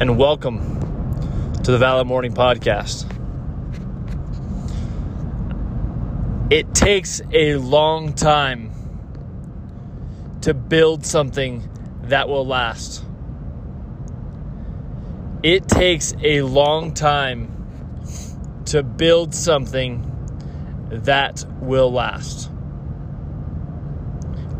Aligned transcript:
and 0.00 0.16
welcome 0.16 0.80
to 1.64 1.72
the 1.72 1.78
Valid 1.78 2.06
Morning 2.06 2.32
Podcast. 2.32 3.04
It 6.52 6.72
takes 6.72 7.20
a 7.32 7.56
long 7.56 8.12
time 8.12 8.70
to 10.42 10.54
build 10.54 11.04
something 11.04 11.68
that 12.02 12.28
will 12.28 12.46
last. 12.46 13.04
It 15.42 15.66
takes 15.66 16.14
a 16.22 16.42
long 16.42 16.94
time 16.94 18.62
to 18.66 18.84
build 18.84 19.34
something 19.34 20.04
that 20.90 21.44
will 21.60 21.90
last. 21.90 22.52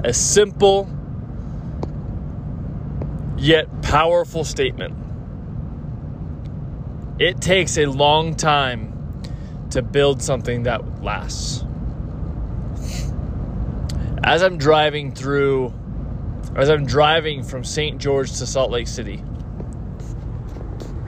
A 0.02 0.12
simple 0.12 0.90
yet 3.36 3.82
powerful 3.82 4.42
statement. 4.42 5.07
It 7.18 7.40
takes 7.40 7.76
a 7.78 7.86
long 7.86 8.36
time 8.36 9.22
to 9.70 9.82
build 9.82 10.22
something 10.22 10.62
that 10.64 11.02
lasts. 11.02 11.64
As 14.22 14.42
I'm 14.42 14.58
driving 14.58 15.12
through, 15.12 15.72
as 16.54 16.70
I'm 16.70 16.86
driving 16.86 17.42
from 17.42 17.64
St. 17.64 17.98
George 17.98 18.30
to 18.38 18.46
Salt 18.46 18.70
Lake 18.70 18.86
City, 18.86 19.22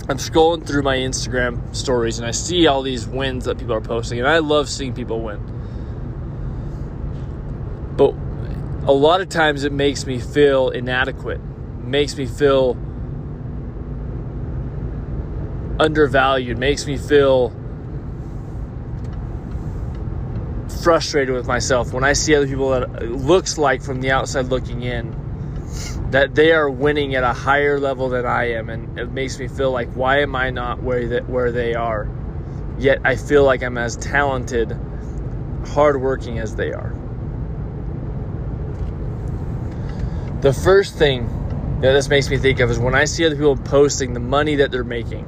I'm 0.08 0.18
scrolling 0.18 0.66
through 0.66 0.82
my 0.82 0.96
Instagram 0.96 1.74
stories 1.74 2.18
and 2.18 2.26
I 2.26 2.32
see 2.32 2.66
all 2.66 2.82
these 2.82 3.06
wins 3.06 3.44
that 3.44 3.58
people 3.58 3.74
are 3.74 3.80
posting, 3.80 4.18
and 4.18 4.26
I 4.26 4.38
love 4.38 4.68
seeing 4.68 4.92
people 4.92 5.20
win. 5.20 5.38
But 7.96 8.14
a 8.88 8.92
lot 8.92 9.20
of 9.20 9.28
times 9.28 9.62
it 9.62 9.72
makes 9.72 10.06
me 10.06 10.18
feel 10.18 10.70
inadequate 10.70 11.40
makes 11.90 12.16
me 12.16 12.26
feel 12.26 12.74
undervalued, 15.80 16.58
makes 16.58 16.86
me 16.86 16.98
feel 16.98 17.54
frustrated 20.82 21.34
with 21.34 21.46
myself. 21.46 21.92
When 21.92 22.04
I 22.04 22.12
see 22.12 22.34
other 22.34 22.46
people 22.46 22.70
that 22.70 23.10
looks 23.10 23.58
like 23.58 23.82
from 23.82 24.00
the 24.00 24.10
outside 24.12 24.46
looking 24.46 24.82
in 24.82 25.16
that 26.10 26.34
they 26.34 26.52
are 26.52 26.68
winning 26.68 27.14
at 27.14 27.22
a 27.22 27.32
higher 27.32 27.78
level 27.78 28.08
than 28.08 28.26
I 28.26 28.52
am 28.52 28.68
and 28.68 28.98
it 28.98 29.12
makes 29.12 29.38
me 29.38 29.48
feel 29.48 29.70
like 29.70 29.88
why 29.92 30.20
am 30.20 30.34
I 30.34 30.50
not 30.50 30.82
where 30.82 31.08
that 31.08 31.28
where 31.28 31.52
they 31.52 31.74
are? 31.74 32.08
Yet 32.78 33.00
I 33.04 33.16
feel 33.16 33.44
like 33.44 33.62
I'm 33.62 33.78
as 33.78 33.96
talented 33.96 34.76
hardworking 35.66 36.38
as 36.38 36.56
they 36.56 36.72
are. 36.72 36.94
The 40.40 40.52
first 40.52 40.96
thing 40.96 41.39
that 41.80 41.92
this 41.92 42.08
makes 42.08 42.28
me 42.28 42.36
think 42.36 42.60
of 42.60 42.70
is 42.70 42.78
when 42.78 42.94
I 42.94 43.06
see 43.06 43.24
other 43.24 43.36
people 43.36 43.56
posting 43.56 44.12
the 44.12 44.20
money 44.20 44.56
that 44.56 44.70
they're 44.70 44.84
making, 44.84 45.24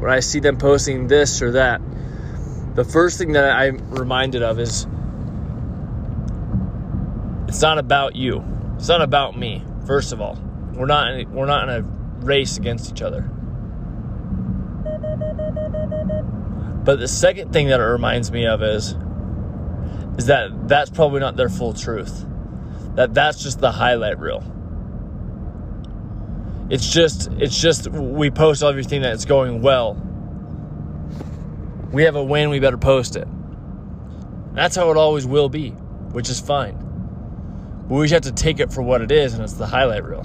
when 0.00 0.10
I 0.10 0.18
see 0.18 0.40
them 0.40 0.58
posting 0.58 1.06
this 1.06 1.40
or 1.40 1.52
that, 1.52 1.80
the 2.74 2.84
first 2.84 3.18
thing 3.18 3.32
that 3.32 3.44
I'm 3.44 3.88
reminded 3.90 4.42
of 4.42 4.58
is 4.58 4.86
it's 7.46 7.62
not 7.62 7.78
about 7.78 8.16
you. 8.16 8.42
It's 8.76 8.88
not 8.88 9.00
about 9.00 9.38
me. 9.38 9.64
First 9.86 10.12
of 10.12 10.20
all, 10.20 10.36
we're 10.74 10.86
not 10.86 11.12
in, 11.12 11.32
we're 11.32 11.46
not 11.46 11.68
in 11.68 11.74
a 11.74 11.82
race 12.24 12.56
against 12.56 12.90
each 12.90 13.02
other. 13.02 13.22
But 16.84 16.98
the 16.98 17.06
second 17.06 17.52
thing 17.52 17.68
that 17.68 17.78
it 17.78 17.84
reminds 17.84 18.32
me 18.32 18.46
of 18.46 18.60
is 18.62 18.96
is 20.18 20.26
that 20.26 20.66
that's 20.66 20.90
probably 20.90 21.20
not 21.20 21.36
their 21.36 21.48
full 21.48 21.74
truth. 21.74 22.26
That 22.96 23.14
that's 23.14 23.40
just 23.40 23.60
the 23.60 23.70
highlight 23.70 24.18
reel 24.18 24.51
it's 26.72 26.88
just 26.88 27.30
it's 27.32 27.60
just 27.60 27.86
we 27.88 28.30
post 28.30 28.62
everything 28.62 29.02
that's 29.02 29.26
going 29.26 29.60
well. 29.60 29.92
We 31.92 32.04
have 32.04 32.16
a 32.16 32.24
win, 32.24 32.48
we 32.48 32.60
better 32.60 32.78
post 32.78 33.14
it. 33.14 33.28
That's 34.54 34.74
how 34.74 34.90
it 34.90 34.96
always 34.96 35.26
will 35.26 35.50
be, 35.50 35.68
which 35.68 36.30
is 36.30 36.40
fine. 36.40 36.76
But 37.88 37.96
we 37.96 38.08
just 38.08 38.24
have 38.24 38.34
to 38.34 38.42
take 38.42 38.58
it 38.58 38.72
for 38.72 38.80
what 38.80 39.02
it 39.02 39.12
is, 39.12 39.34
and 39.34 39.42
it's 39.42 39.52
the 39.52 39.66
highlight 39.66 40.02
reel. 40.02 40.22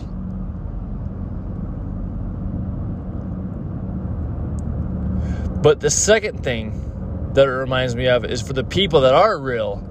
But 5.62 5.82
the 5.82 5.90
second 5.90 6.46
thing 6.46 7.34
that 7.34 7.46
it 7.46 7.52
reminds 7.52 7.94
me 7.94 8.08
of 8.08 8.24
is 8.24 8.42
for 8.42 8.54
the 8.54 8.64
people 8.64 9.02
that 9.02 9.14
are 9.14 9.38
real, 9.38 9.84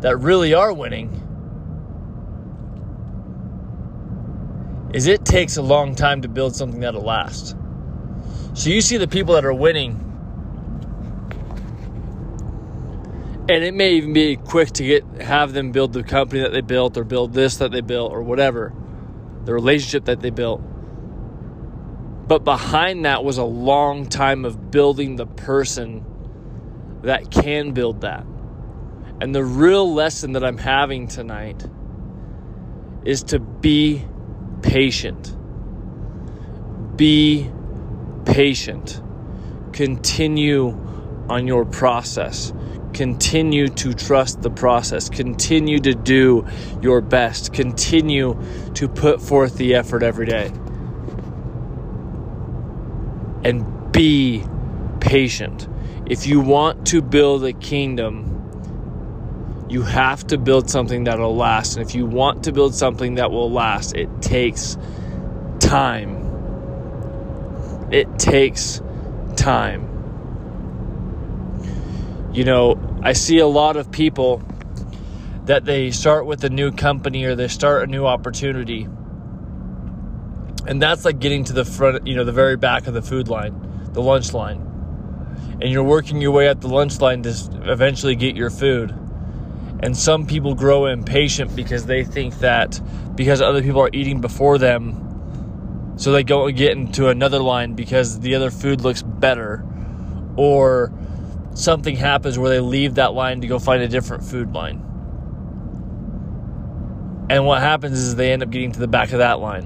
that 0.00 0.18
really 0.18 0.52
are 0.52 0.74
winning 0.74 1.27
is 4.92 5.06
it 5.06 5.24
takes 5.24 5.56
a 5.56 5.62
long 5.62 5.94
time 5.94 6.22
to 6.22 6.28
build 6.28 6.56
something 6.56 6.80
that'll 6.80 7.02
last. 7.02 7.56
So 8.54 8.70
you 8.70 8.80
see 8.80 8.96
the 8.96 9.08
people 9.08 9.34
that 9.34 9.44
are 9.44 9.54
winning, 9.54 10.04
and 13.48 13.64
it 13.64 13.74
may 13.74 13.92
even 13.94 14.12
be 14.12 14.36
quick 14.36 14.70
to 14.72 14.84
get 14.84 15.04
have 15.20 15.52
them 15.52 15.72
build 15.72 15.92
the 15.92 16.02
company 16.02 16.40
that 16.40 16.52
they 16.52 16.60
built 16.60 16.96
or 16.96 17.04
build 17.04 17.32
this 17.32 17.58
that 17.58 17.70
they 17.70 17.80
built 17.80 18.12
or 18.12 18.22
whatever, 18.22 18.72
the 19.44 19.52
relationship 19.52 20.06
that 20.06 20.20
they 20.20 20.30
built. 20.30 20.62
But 22.26 22.44
behind 22.44 23.04
that 23.04 23.24
was 23.24 23.38
a 23.38 23.44
long 23.44 24.06
time 24.06 24.44
of 24.44 24.70
building 24.70 25.16
the 25.16 25.26
person 25.26 26.04
that 27.02 27.30
can 27.30 27.72
build 27.72 28.02
that. 28.02 28.26
And 29.20 29.34
the 29.34 29.44
real 29.44 29.92
lesson 29.92 30.32
that 30.32 30.44
I'm 30.44 30.58
having 30.58 31.08
tonight 31.08 31.64
is 33.04 33.22
to 33.24 33.38
be 33.38 34.04
patient. 34.68 35.34
Be 36.96 37.50
patient. 38.26 39.00
Continue 39.72 40.78
on 41.30 41.46
your 41.46 41.64
process. 41.64 42.52
Continue 42.92 43.68
to 43.68 43.94
trust 43.94 44.42
the 44.42 44.50
process. 44.50 45.08
Continue 45.08 45.78
to 45.78 45.94
do 45.94 46.46
your 46.82 47.00
best. 47.00 47.54
Continue 47.54 48.38
to 48.74 48.88
put 48.88 49.22
forth 49.22 49.56
the 49.56 49.74
effort 49.74 50.02
every 50.02 50.26
day. 50.26 50.52
And 53.44 53.90
be 53.90 54.44
patient. 55.00 55.66
If 56.06 56.26
you 56.26 56.40
want 56.40 56.86
to 56.88 57.00
build 57.00 57.42
a 57.44 57.54
kingdom, 57.54 58.37
you 59.68 59.82
have 59.82 60.26
to 60.28 60.38
build 60.38 60.70
something 60.70 61.04
that'll 61.04 61.36
last. 61.36 61.76
And 61.76 61.86
if 61.86 61.94
you 61.94 62.06
want 62.06 62.44
to 62.44 62.52
build 62.52 62.74
something 62.74 63.16
that 63.16 63.30
will 63.30 63.50
last, 63.50 63.94
it 63.94 64.08
takes 64.22 64.78
time. 65.60 66.24
It 67.90 68.18
takes 68.18 68.80
time. 69.36 69.84
You 72.32 72.44
know, 72.44 73.00
I 73.02 73.12
see 73.12 73.38
a 73.38 73.46
lot 73.46 73.76
of 73.76 73.90
people 73.90 74.42
that 75.44 75.64
they 75.64 75.90
start 75.90 76.26
with 76.26 76.44
a 76.44 76.50
new 76.50 76.72
company 76.72 77.24
or 77.24 77.34
they 77.34 77.48
start 77.48 77.82
a 77.82 77.86
new 77.86 78.06
opportunity. 78.06 78.88
And 80.66 80.80
that's 80.80 81.04
like 81.04 81.18
getting 81.18 81.44
to 81.44 81.52
the 81.52 81.64
front, 81.64 82.06
you 82.06 82.14
know, 82.14 82.24
the 82.24 82.32
very 82.32 82.56
back 82.56 82.86
of 82.86 82.94
the 82.94 83.02
food 83.02 83.28
line, 83.28 83.90
the 83.92 84.02
lunch 84.02 84.32
line. 84.32 84.64
And 85.60 85.70
you're 85.72 85.84
working 85.84 86.20
your 86.20 86.30
way 86.30 86.48
up 86.48 86.60
the 86.60 86.68
lunch 86.68 87.00
line 87.00 87.22
to 87.22 87.30
eventually 87.64 88.14
get 88.14 88.36
your 88.36 88.50
food 88.50 88.94
and 89.80 89.96
some 89.96 90.26
people 90.26 90.54
grow 90.54 90.86
impatient 90.86 91.54
because 91.54 91.86
they 91.86 92.04
think 92.04 92.38
that 92.40 92.80
because 93.14 93.40
other 93.40 93.62
people 93.62 93.80
are 93.80 93.90
eating 93.92 94.20
before 94.20 94.58
them, 94.58 95.94
so 95.96 96.12
they 96.12 96.24
go 96.24 96.46
and 96.46 96.56
get 96.56 96.72
into 96.72 97.08
another 97.08 97.38
line 97.40 97.74
because 97.74 98.20
the 98.20 98.34
other 98.34 98.50
food 98.50 98.80
looks 98.80 99.02
better. 99.02 99.64
Or 100.36 100.92
something 101.54 101.96
happens 101.96 102.38
where 102.38 102.50
they 102.50 102.60
leave 102.60 102.96
that 102.96 103.14
line 103.14 103.40
to 103.40 103.48
go 103.48 103.58
find 103.58 103.82
a 103.82 103.88
different 103.88 104.24
food 104.24 104.52
line. 104.52 104.84
And 107.30 107.44
what 107.44 107.60
happens 107.60 107.98
is 107.98 108.14
they 108.14 108.32
end 108.32 108.42
up 108.42 108.50
getting 108.50 108.72
to 108.72 108.78
the 108.78 108.88
back 108.88 109.12
of 109.12 109.18
that 109.18 109.40
line. 109.40 109.64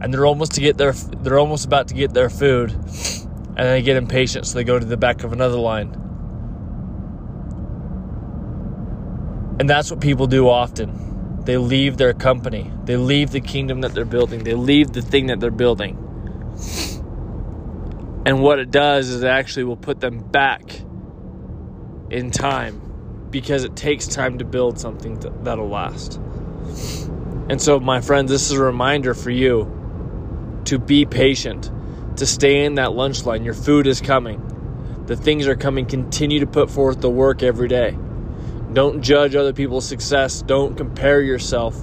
And 0.00 0.14
they're 0.14 0.26
almost 0.26 0.52
to 0.52 0.60
get 0.60 0.78
their 0.78 0.92
they're 0.92 1.38
almost 1.38 1.64
about 1.66 1.88
to 1.88 1.94
get 1.94 2.14
their 2.14 2.30
food 2.30 2.70
and 2.70 3.58
they 3.58 3.82
get 3.82 3.96
impatient 3.96 4.46
so 4.46 4.54
they 4.54 4.62
go 4.62 4.78
to 4.78 4.84
the 4.84 4.96
back 4.96 5.24
of 5.24 5.32
another 5.32 5.58
line 5.58 6.07
And 9.60 9.68
that's 9.68 9.90
what 9.90 10.00
people 10.00 10.26
do 10.26 10.48
often. 10.48 11.42
they 11.44 11.56
leave 11.56 11.96
their 11.96 12.12
company, 12.12 12.70
they 12.84 12.96
leave 12.96 13.30
the 13.30 13.40
kingdom 13.40 13.80
that 13.80 13.94
they're 13.94 14.04
building, 14.04 14.44
they 14.44 14.54
leave 14.54 14.92
the 14.92 15.02
thing 15.02 15.26
that 15.28 15.40
they're 15.40 15.50
building. 15.50 15.96
And 18.26 18.42
what 18.42 18.58
it 18.58 18.70
does 18.70 19.08
is 19.08 19.22
it 19.22 19.26
actually 19.26 19.64
will 19.64 19.78
put 19.78 20.00
them 20.00 20.18
back 20.18 20.62
in 22.10 22.30
time 22.30 23.28
because 23.30 23.64
it 23.64 23.76
takes 23.76 24.06
time 24.06 24.38
to 24.38 24.44
build 24.44 24.78
something 24.78 25.18
that'll 25.42 25.68
last. 25.68 26.20
And 27.48 27.60
so, 27.60 27.80
my 27.80 28.02
friends, 28.02 28.30
this 28.30 28.50
is 28.50 28.52
a 28.52 28.62
reminder 28.62 29.14
for 29.14 29.30
you 29.30 30.60
to 30.66 30.78
be 30.78 31.06
patient, 31.06 31.70
to 32.16 32.26
stay 32.26 32.64
in 32.64 32.74
that 32.74 32.92
lunch 32.92 33.24
line. 33.24 33.44
Your 33.44 33.54
food 33.54 33.86
is 33.86 34.02
coming, 34.02 34.42
the 35.06 35.16
things 35.16 35.46
are 35.46 35.56
coming. 35.56 35.86
Continue 35.86 36.40
to 36.40 36.46
put 36.46 36.70
forth 36.70 37.00
the 37.00 37.10
work 37.10 37.42
every 37.42 37.68
day. 37.68 37.96
Don't 38.72 39.00
judge 39.02 39.34
other 39.34 39.52
people's 39.52 39.86
success, 39.88 40.42
don't 40.42 40.76
compare 40.76 41.22
yourself. 41.22 41.74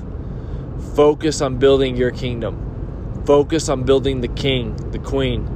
Focus 0.95 1.41
on 1.41 1.57
building 1.57 1.97
your 1.97 2.11
kingdom, 2.11 3.23
focus 3.25 3.69
on 3.69 3.83
building 3.83 4.21
the 4.21 4.27
king, 4.27 4.75
the 4.91 4.99
queen. 4.99 5.51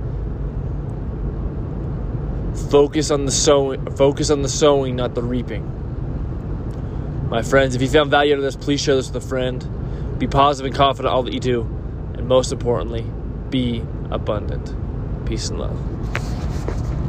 Focus 2.71 3.11
on 3.11 3.25
the 3.25 3.31
sowing, 3.31 3.95
focus 3.95 4.29
on 4.29 4.41
the 4.41 4.49
sowing, 4.49 4.95
not 4.95 5.15
the 5.15 5.21
reaping. 5.21 5.75
My 7.29 7.43
friends, 7.43 7.75
if 7.75 7.81
you 7.81 7.87
found 7.87 8.09
value 8.09 8.33
out 8.33 8.39
of 8.39 8.43
this, 8.43 8.55
please 8.55 8.81
share 8.81 8.95
this 8.95 9.11
with 9.11 9.23
a 9.23 9.27
friend. 9.27 10.17
Be 10.17 10.27
positive 10.27 10.65
and 10.67 10.75
confident 10.75 11.13
all 11.13 11.23
that 11.23 11.33
you 11.33 11.39
do. 11.39 11.61
And 12.15 12.27
most 12.27 12.51
importantly, 12.51 13.05
be 13.49 13.83
abundant. 14.09 14.75
Peace 15.27 15.49
and 15.49 15.59
love. 15.59 16.28